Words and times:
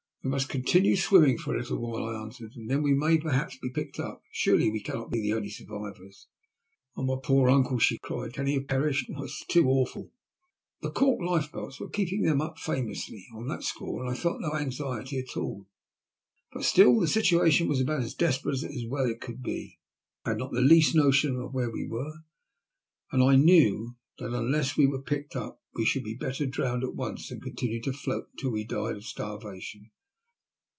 "We 0.23 0.29
must 0.29 0.49
continue 0.49 0.95
swimming 0.97 1.39
for 1.39 1.55
a 1.55 1.57
little 1.57 1.79
while," 1.81 2.03
I 2.05 2.21
answered, 2.21 2.51
"and 2.55 2.69
then 2.69 2.83
we 2.83 2.93
may 2.93 3.17
perhaps 3.17 3.57
be 3.57 3.71
picked 3.71 3.99
up. 3.99 4.21
Surely 4.31 4.69
we 4.69 4.79
cannot 4.79 5.09
be 5.09 5.19
the 5.19 5.33
only 5.33 5.49
survivors?"" 5.49 6.27
My 6.95 7.03
poor, 7.05 7.17
poor 7.23 7.49
uncle!" 7.49 7.79
she 7.79 7.97
cried." 7.97 8.31
Can 8.33 8.45
he 8.45 8.53
have 8.53 8.67
perished 8.67 9.09
I 9.09 9.15
Oh, 9.17 9.23
it 9.23 9.25
is 9.25 9.43
too 9.49 9.67
awful!" 9.67 10.11
The 10.83 10.91
cork 10.91 11.23
lifebelts 11.23 11.79
were 11.79 11.89
keeping 11.89 12.21
them 12.21 12.39
up 12.39 12.59
famoualy, 12.59 13.23
and 13.31 13.37
on 13.39 13.47
that 13.47 13.63
score 13.63 14.05
I 14.05 14.13
felt 14.13 14.41
no 14.41 14.53
anxiety 14.53 15.17
at 15.17 15.35
all. 15.35 15.67
But 16.53 16.65
still 16.65 16.89
i 16.99 16.99
THE 16.99 16.99
WBECK 16.99 16.99
OF 16.99 16.99
THE 16.99 16.99
"FIJI 16.99 16.99
PRINCESS." 16.99 16.99
151 17.01 17.01
the 17.01 17.07
situation 17.07 17.67
was 17.67 17.81
about 17.81 18.03
as 18.03 18.13
desperate 18.13 18.53
as 18.53 18.63
it 18.63 18.89
well 18.91 19.13
could 19.19 19.41
be. 19.41 19.79
I 20.23 20.29
had 20.29 20.37
not 20.37 20.51
the 20.51 20.61
least 20.61 20.93
notion 20.93 21.37
of 21.37 21.55
where 21.55 21.71
we 21.71 21.87
were, 21.87 22.13
and 23.11 23.23
I 23.23 23.35
knew 23.37 23.95
that 24.19 24.33
unless 24.35 24.77
we 24.77 24.85
were 24.85 25.01
picked 25.01 25.35
up 25.35 25.63
we 25.73 25.83
should 25.83 26.03
be 26.03 26.13
better 26.13 26.45
drowned 26.45 26.83
at 26.83 26.93
once 26.93 27.29
than 27.29 27.41
continue 27.41 27.81
to 27.81 27.91
float 27.91 28.27
until 28.33 28.51
we 28.51 28.63
died 28.63 28.97
of 28.97 29.03
starvation. 29.05 29.89